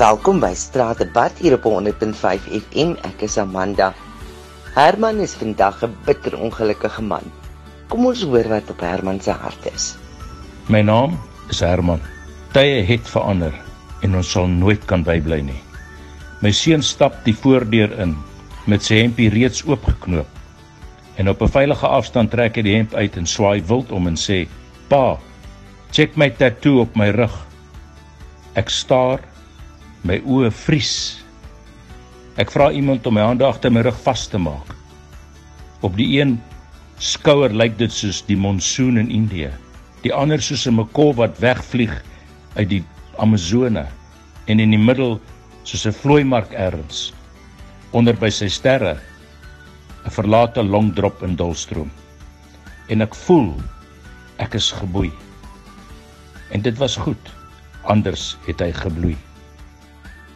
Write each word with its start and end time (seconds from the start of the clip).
Welkom 0.00 0.38
by 0.40 0.54
Straatdebat 0.56 1.42
hier 1.44 1.58
op 1.58 1.66
100.5 1.68 2.46
FM. 2.56 2.94
Ek 3.04 3.20
is 3.26 3.34
Amanda. 3.36 3.90
Herman 4.72 5.18
is 5.20 5.34
vandag 5.36 5.82
'n 5.84 5.92
bitter 6.06 6.38
ongelukkige 6.40 7.02
man. 7.04 7.26
Kom 7.92 8.06
ons 8.08 8.22
hoor 8.24 8.48
wat 8.48 8.70
op 8.72 8.80
Herman 8.80 9.20
se 9.20 9.34
hart 9.36 9.66
is. 9.74 9.98
My 10.72 10.80
naam 10.80 11.20
is 11.52 11.60
Herman. 11.60 12.00
Tye 12.56 12.80
het 12.80 13.04
verander 13.04 13.52
en 14.00 14.16
ons 14.16 14.30
sal 14.30 14.48
nooit 14.48 14.80
kan 14.88 15.04
bybly 15.04 15.42
nie. 15.42 15.60
My 16.40 16.50
seun 16.50 16.82
stap 16.82 17.20
die 17.24 17.36
voordeur 17.36 17.92
in 18.00 18.16
met 18.64 18.82
sy 18.82 19.02
hempie 19.02 19.28
reeds 19.28 19.66
oopgeknoop. 19.68 20.28
En 21.16 21.28
op 21.28 21.42
'n 21.42 21.52
veilige 21.60 21.86
afstand 21.86 22.30
trek 22.30 22.56
hy 22.56 22.62
die 22.62 22.76
hemp 22.76 22.94
uit 22.94 23.16
en 23.16 23.26
swaai 23.26 23.60
wild 23.68 23.92
om 23.92 24.06
en 24.06 24.16
sê: 24.16 24.48
"Pa, 24.88 25.18
check 25.92 26.16
my 26.16 26.30
tattoo 26.30 26.80
op 26.80 26.96
my 26.96 27.10
rug." 27.10 27.36
Ek 28.54 28.70
staar 28.70 29.29
my 30.06 30.20
oë 30.24 30.50
vries. 30.64 30.92
Ek 32.40 32.52
vra 32.54 32.70
iemand 32.72 33.06
om 33.06 33.14
my 33.18 33.24
hande 33.26 33.44
agter 33.44 33.72
my 33.72 33.82
rug 33.84 33.98
vas 34.04 34.26
te 34.30 34.38
maak. 34.40 34.74
Op 35.84 35.96
die 35.96 36.08
een 36.20 36.38
skouer 37.00 37.52
lyk 37.52 37.76
dit 37.80 37.92
soos 37.92 38.22
die 38.28 38.36
monsoon 38.36 39.00
in 39.00 39.10
Indië, 39.12 39.50
die 40.04 40.12
ander 40.12 40.40
soos 40.40 40.66
'n 40.66 40.76
makol 40.76 41.14
wat 41.14 41.40
wegvlieg 41.40 41.92
uit 42.56 42.68
die 42.68 42.84
Amazone 43.18 43.86
en 44.46 44.60
in 44.60 44.70
die 44.70 44.84
middel 44.88 45.20
soos 45.64 45.86
'n 45.86 45.92
vlooimark 45.92 46.52
erns 46.52 47.12
onder 47.92 48.14
by 48.14 48.30
sy 48.30 48.48
sterre 48.48 48.96
'n 50.04 50.10
verlate 50.10 50.62
longdrop 50.62 51.22
in 51.22 51.36
Dulstroom. 51.36 51.90
En 52.88 53.02
ek 53.02 53.14
voel 53.14 53.54
ek 54.38 54.54
is 54.54 54.72
geboei. 54.72 55.12
En 56.50 56.62
dit 56.62 56.78
was 56.78 56.96
goed. 56.96 57.20
Anders 57.82 58.36
het 58.46 58.60
hy 58.60 58.72
gebloei. 58.72 59.16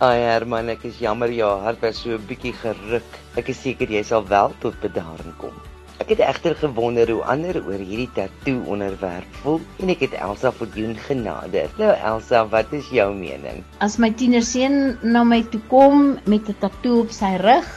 Ai 0.00 0.22
Herman, 0.24 0.70
ek 0.72 0.86
is 0.88 1.00
jammer 1.04 1.28
jou 1.28 1.48
hart 1.60 1.82
was 1.84 1.98
so 2.00 2.16
'n 2.16 2.22
bietjie 2.28 2.54
geruk. 2.56 3.08
Ek 3.36 3.48
is 3.52 3.58
seker 3.60 3.90
jy 3.92 4.00
sal 4.10 4.22
wel 4.28 4.52
tot 4.62 4.76
bedaring 4.80 5.32
kom. 5.36 5.56
Ek 6.00 6.14
het 6.14 6.20
egter 6.24 6.54
gewonder 6.60 7.10
hoe 7.12 7.24
ander 7.32 7.58
oor 7.60 7.82
hierdie 7.88 8.08
tattoo 8.16 8.62
onderwerp 8.72 9.34
voel 9.42 9.58
en 9.84 9.90
ek 9.92 10.00
het 10.06 10.14
Elsa 10.26 10.52
Fortune 10.56 10.94
genader. 11.08 11.68
Nou 11.76 11.90
Elsa, 12.12 12.46
wat 12.54 12.72
is 12.78 12.88
jou 12.88 13.12
mening? 13.12 13.60
As 13.84 13.98
my 14.00 14.08
tienerseun 14.08 14.96
na 15.04 15.20
my 15.22 15.42
toe 15.52 15.60
kom 15.68 16.16
met 16.24 16.48
'n 16.48 16.56
tattoo 16.64 17.02
op 17.04 17.12
sy 17.12 17.36
rug, 17.44 17.68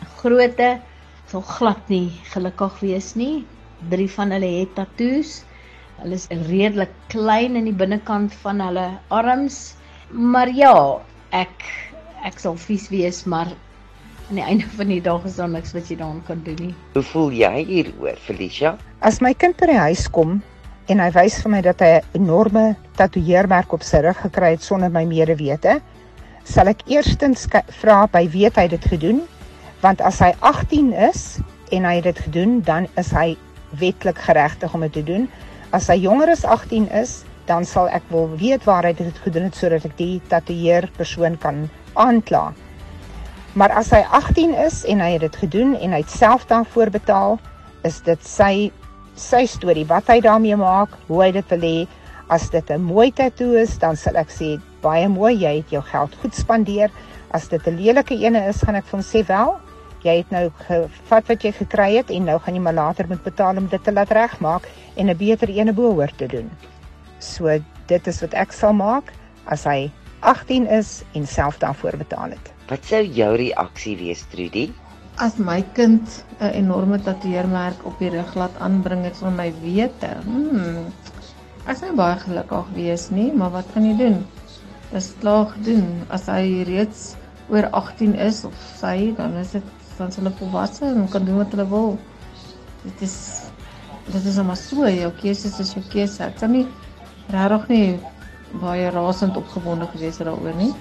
'n 0.00 0.08
groote, 0.22 0.70
sal 1.28 1.44
glad 1.44 1.82
nie 1.92 2.08
gelukkig 2.32 2.80
wees 2.80 3.10
nie. 3.16 3.44
Drie 3.90 4.08
van 4.08 4.32
hulle 4.32 4.64
het 4.64 4.72
tattoos. 4.80 5.44
Hulle 6.00 6.16
is 6.16 6.26
redelik 6.48 6.96
klein 7.12 7.52
in 7.60 7.68
die 7.68 7.76
binnekant 7.84 8.32
van 8.46 8.64
hulle 8.64 8.88
arms. 9.10 9.76
Maar 10.08 10.48
ja, 10.48 11.04
ek 11.30 11.64
ek 12.26 12.40
sal 12.42 12.56
vies 12.58 12.88
wees, 12.90 13.24
maar 13.24 13.52
aan 14.28 14.40
die 14.40 14.44
einde 14.44 14.66
van 14.74 14.90
die 14.90 15.00
dag 15.02 15.24
is 15.28 15.36
daar 15.38 15.50
niks 15.50 15.74
wat 15.76 15.90
jy 15.90 15.96
daaraan 16.00 16.22
kan 16.26 16.42
doen 16.46 16.58
nie. 16.58 16.74
Hoe 16.94 17.04
voel 17.12 17.30
jy 17.30 17.64
hieroor, 17.68 18.18
Felicia? 18.26 18.74
As 19.06 19.20
my 19.22 19.32
kind 19.34 19.58
by 19.60 19.70
die 19.70 19.78
huis 19.78 20.06
kom 20.10 20.40
en 20.90 21.02
hy 21.02 21.10
wys 21.14 21.38
vir 21.42 21.52
my 21.54 21.60
dat 21.62 21.82
hy 21.82 21.90
'n 21.98 22.22
enorme 22.22 22.76
tatoeëermerk 22.98 23.72
op 23.72 23.82
sy 23.82 24.02
rug 24.02 24.18
gekry 24.22 24.50
het 24.54 24.62
sonder 24.62 24.90
my 24.90 25.04
medewete, 25.04 25.80
sal 26.44 26.68
ek 26.68 26.82
eerstens 26.86 27.46
vra 27.80 28.06
by 28.06 28.26
wie 28.30 28.46
hy 28.46 28.68
dit 28.68 28.84
gedoen? 28.84 29.22
Want 29.82 30.00
as 30.00 30.18
hy 30.18 30.32
18 30.40 30.92
is 30.92 31.38
en 31.70 31.84
hy 31.84 31.94
het 31.96 32.04
dit 32.04 32.18
gedoen, 32.18 32.60
dan 32.62 32.86
is 32.96 33.10
hy 33.10 33.36
wetlik 33.78 34.18
geregtig 34.18 34.74
om 34.74 34.80
dit 34.80 34.92
te 34.92 35.02
doen. 35.02 35.28
As 35.72 35.88
hy 35.88 35.98
jonger 35.98 36.30
as 36.30 36.44
18 36.44 36.88
is, 36.90 37.24
dan 37.46 37.64
sal 37.64 37.88
ek 37.88 38.02
wil 38.10 38.28
weet 38.36 38.64
waar 38.64 38.84
hy 38.84 38.92
dit 38.92 39.18
gedoen 39.24 39.48
het 39.48 39.58
sodat 39.58 39.84
ek 39.84 39.96
die 39.98 40.20
tatoeëer 40.28 40.90
persoon 40.96 41.38
kan 41.38 41.68
aankla. 41.94 42.52
Maar 43.56 43.72
as 43.80 43.90
hy 43.94 44.02
18 44.12 44.54
is 44.66 44.82
en 44.84 45.00
hy 45.00 45.12
het 45.14 45.22
dit 45.24 45.36
gedoen 45.36 45.76
en 45.80 45.94
hy 45.96 46.02
het 46.02 46.12
self 46.12 46.44
daarvoor 46.50 46.90
betaal, 46.92 47.38
is 47.88 48.02
dit 48.04 48.26
sy 48.26 48.70
sy 49.16 49.46
storie 49.48 49.86
wat 49.88 50.10
hy 50.12 50.18
daarmee 50.20 50.58
maak, 50.60 50.92
hoe 51.08 51.22
hy 51.22 51.30
dit 51.32 51.54
wil 51.54 51.62
hê. 51.64 51.86
As 52.28 52.50
dit 52.50 52.70
'n 52.70 52.82
mooi 52.82 53.10
tatoe 53.12 53.62
is, 53.62 53.78
dan 53.78 53.96
sal 53.96 54.16
ek 54.16 54.28
sê 54.28 54.60
baie 54.82 55.08
mooi, 55.08 55.32
jy 55.40 55.56
het 55.62 55.70
jou 55.70 55.82
geld 55.82 56.14
goed 56.20 56.34
spandeer. 56.34 56.90
As 57.30 57.48
dit 57.48 57.66
'n 57.66 57.76
lelike 57.76 58.14
ene 58.14 58.48
is, 58.48 58.60
gaan 58.60 58.74
ek 58.74 58.84
vir 58.84 58.98
hom 58.98 59.06
sê 59.06 59.24
wel, 59.26 59.56
jy 60.04 60.16
het 60.18 60.30
nou 60.30 60.50
gevat 60.66 61.28
wat 61.28 61.42
jy 61.42 61.52
gekry 61.52 61.96
het 61.96 62.10
en 62.10 62.24
nou 62.24 62.38
gaan 62.38 62.54
jy 62.54 62.60
maar 62.60 62.74
later 62.74 63.06
moet 63.08 63.22
betaal 63.22 63.56
om 63.56 63.66
dit 63.66 63.84
te 63.84 63.92
laat 63.92 64.10
regmaak 64.10 64.68
en 64.96 65.10
'n 65.10 65.16
beter 65.16 65.48
ene 65.48 65.72
behoort 65.72 66.18
te 66.18 66.26
doen. 66.26 66.50
So 67.18 67.50
dit 67.86 68.06
is 68.06 68.20
wat 68.24 68.34
ek 68.34 68.52
sal 68.52 68.74
maak 68.76 69.12
as 69.52 69.64
hy 69.68 69.90
18 70.26 70.66
is 70.66 71.02
en 71.14 71.26
self 71.26 71.58
daarvoor 71.62 71.96
betaal 72.00 72.34
het. 72.34 72.52
Wat 72.70 72.84
sou 72.84 73.02
jou 73.04 73.30
reaksie 73.38 73.96
wees, 74.00 74.24
Trudy? 74.32 74.70
As 75.22 75.38
my 75.38 75.62
kind 75.76 76.02
'n 76.40 76.52
enorme 76.52 76.98
tatoeëermerk 76.98 77.84
op 77.86 77.98
die 77.98 78.10
rug 78.10 78.34
laat 78.34 78.56
aanbring 78.58 79.04
het 79.04 79.16
sonder 79.16 79.36
my 79.36 79.52
wete. 79.62 80.10
Hmm. 80.24 80.92
Ek 81.66 81.76
sou 81.76 81.94
baie 81.94 82.18
gelukkig 82.20 82.66
wees 82.74 83.10
nie, 83.10 83.32
maar 83.32 83.50
wat 83.50 83.66
kan 83.72 83.84
jy 83.84 83.96
doen? 83.96 84.26
Dis 84.92 85.14
klaar 85.20 85.46
gedoen. 85.46 86.02
As 86.10 86.26
hy 86.26 86.64
reeds 86.66 87.16
oor 87.48 87.68
18 87.70 88.14
is 88.14 88.44
of 88.44 88.54
sy, 88.80 89.14
dan 89.16 89.34
is 89.40 89.50
dit 89.56 89.62
dan 89.96 90.12
hulle 90.12 90.32
volwasse 90.38 90.84
en 90.84 91.08
kan 91.08 91.24
doen 91.24 91.40
wat 91.40 91.54
hulle 91.54 91.68
wil. 91.68 91.98
Dit 92.84 93.02
is 93.02 93.16
dit 94.06 94.24
is 94.24 94.36
maar 94.36 94.56
so, 94.56 94.86
jou 94.86 95.12
keuse 95.20 95.50
is 95.58 95.72
jou 95.74 95.82
keuse. 95.90 96.22
Ek 96.22 96.36
kan 96.38 96.52
nie 96.52 96.66
regtig 97.34 97.68
nie 97.68 97.98
baie 98.60 98.90
rasend 98.90 99.36
opgewonde 99.36 99.88
gewees 99.92 100.18
daaroor 100.22 100.54
nie. 100.56 100.72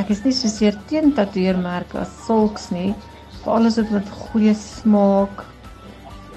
Ek 0.00 0.10
is 0.12 0.22
nie 0.24 0.34
so 0.36 0.48
seer 0.52 0.76
teen 0.90 1.12
tatoeëermerke 1.16 2.00
as 2.02 2.12
sulks 2.26 2.70
nie, 2.74 2.94
veral 3.42 3.68
as 3.70 3.78
dit 3.80 3.92
met 3.94 4.10
goeie 4.26 4.54
smaak 4.54 5.44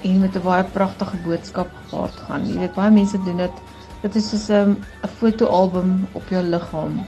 en 0.04 0.20
met 0.20 0.36
'n 0.36 0.44
baie 0.44 0.64
pragtige 0.64 1.16
boodskap 1.24 1.68
gepaard 1.82 2.16
gaan. 2.26 2.46
Jy 2.46 2.58
weet 2.58 2.74
baie 2.74 2.90
mense 2.90 3.18
doen 3.24 3.36
dit. 3.36 3.56
Dit 4.02 4.16
is 4.16 4.30
soos 4.30 4.48
'n 4.48 4.76
'n 5.04 5.08
fotoalbum 5.18 6.06
op 6.12 6.28
jou 6.28 6.42
liggaam. 6.42 7.04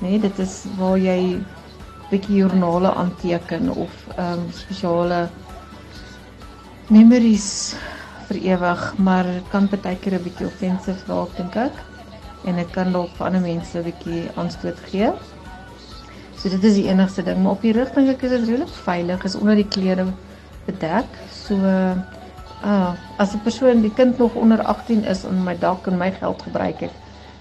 Nee, 0.00 0.18
dit 0.20 0.38
is 0.38 0.64
waar 0.76 0.98
jy 0.98 1.40
bietjie 2.10 2.36
joernale 2.36 2.92
aanteken 2.94 3.70
of 3.70 3.92
ehm 4.16 4.32
um, 4.32 4.52
spesiale 4.52 5.28
memories 6.88 7.74
vir 8.28 8.38
ewig, 8.52 8.82
maar 8.98 9.26
kan 9.50 9.68
baie 9.70 9.96
keer 9.96 10.14
'n 10.18 10.22
bietjie 10.22 10.46
offensive 10.46 11.06
raak 11.06 11.36
dink 11.36 11.56
ek. 11.56 11.72
En 12.44 12.56
dit 12.56 12.70
kan 12.70 12.92
dalk 12.92 13.10
vir 13.16 13.26
ander 13.26 13.40
mense 13.40 13.78
'n 13.78 13.84
bietjie 13.84 14.30
aanstoot 14.36 14.78
gee. 14.90 15.12
So 16.36 16.48
dit 16.48 16.64
is 16.64 16.74
die 16.74 16.88
enigste 16.88 17.22
ding, 17.22 17.42
maar 17.42 17.52
op 17.52 17.62
die 17.62 17.72
rug 17.72 17.90
dink 17.94 18.08
ek 18.08 18.22
is 18.22 18.30
dit 18.30 18.48
redelik 18.48 18.74
veilig, 18.84 19.24
is 19.24 19.34
onder 19.34 19.54
die 19.54 19.68
klere 19.68 20.06
bedek. 20.66 21.08
So 21.32 21.54
uh 22.64 22.92
as 23.18 23.34
'n 23.34 23.42
persoon 23.42 23.80
die 23.82 23.94
kind 23.94 24.18
nog 24.18 24.34
onder 24.34 24.62
18 24.62 25.04
is 25.04 25.24
en 25.24 25.44
my 25.44 25.56
dak 25.58 25.86
en 25.86 25.98
my 25.98 26.10
geld 26.12 26.42
gebruik 26.42 26.80
het, 26.80 26.92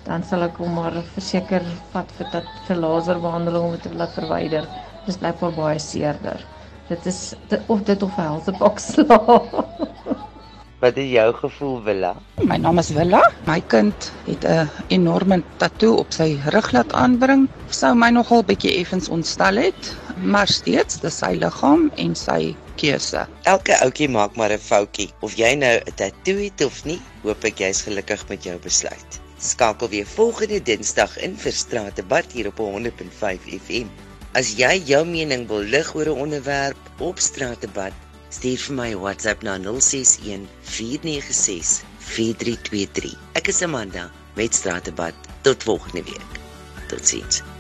dan 0.04 0.24
sal 0.24 0.44
ek 0.44 0.58
hom 0.58 0.74
maar 0.74 1.04
verseker 1.14 1.64
vat 1.92 2.12
vir 2.18 2.28
dat 2.32 2.50
vir 2.68 2.76
laserbehandeling 2.76 3.64
om 3.64 3.72
dit 3.72 3.82
te 3.82 3.96
laat 3.96 4.14
verwyder. 4.14 4.68
Dis 5.06 5.18
blykbaar 5.18 5.54
baie 5.54 5.80
seerder. 5.80 6.46
Dit 6.88 7.06
is 7.06 7.34
dit, 7.50 7.62
of 7.68 7.82
dit 7.84 8.04
of 8.04 8.18
'n 8.18 8.22
helsepak 8.22 8.80
sla. 8.80 9.20
Wat 10.86 10.98
is 11.02 11.08
jou 11.10 11.30
gevoel, 11.34 11.78
Willa? 11.82 12.12
My 12.46 12.60
naam 12.62 12.78
is 12.78 12.92
Willa. 12.94 13.24
My 13.50 13.58
kind 13.74 14.12
het 14.28 14.44
'n 14.46 14.70
enorme 14.94 15.42
tatoe 15.58 15.96
op 15.98 16.14
sy 16.14 16.38
rug 16.54 16.72
laat 16.72 16.94
aanbring. 16.94 17.48
Sou 17.70 17.96
my 17.96 18.10
nogal 18.10 18.44
bietjie 18.44 18.76
effens 18.82 19.10
ontstel 19.10 19.56
het, 19.56 19.96
maar 20.22 20.48
steeds 20.48 21.00
dis 21.02 21.18
sy 21.18 21.32
liggaam 21.42 21.90
en 21.96 22.14
sy 22.16 22.56
keuse. 22.76 23.26
Elke 23.44 23.74
ouetjie 23.82 24.10
maak 24.10 24.36
maar 24.36 24.54
'n 24.54 24.60
foutjie. 24.60 25.10
Of 25.22 25.34
jy 25.34 25.56
nou 25.56 25.76
'n 25.76 25.96
tatoe 25.96 26.44
het 26.44 26.66
of 26.66 26.86
nie, 26.86 27.02
hoop 27.24 27.44
ek 27.44 27.58
jy's 27.58 27.82
gelukkig 27.82 28.28
met 28.30 28.44
jou 28.44 28.58
besluit. 28.60 29.20
Skakel 29.40 29.90
weer 29.90 30.06
volgende 30.06 30.62
Dinsdag 30.62 31.18
in 31.18 31.36
vir 31.38 31.52
Straatdebat 31.52 32.32
hier 32.32 32.48
op 32.48 32.58
100.5 32.58 33.42
FM. 33.66 33.88
As 34.34 34.54
jy 34.54 34.84
jou 34.86 35.06
mening 35.06 35.48
wil 35.48 35.64
lig 35.64 35.96
oor 35.96 36.06
'n 36.06 36.20
onderwerp 36.20 36.78
op 37.00 37.20
Straatdebat, 37.20 37.94
Stuur 38.30 38.58
vir 38.68 38.76
my 38.76 38.92
WhatsApp 38.96 39.44
na 39.44 39.58
061 39.58 40.48
496 40.64 41.84
4323. 42.00 43.18
Ek 43.42 43.48
is 43.54 43.62
Amanda 43.62 44.12
met 44.36 44.54
Straatdebat. 44.54 45.14
Tot 45.42 45.64
volgende 45.64 46.04
week. 46.04 46.40
Totsiens. 46.90 47.55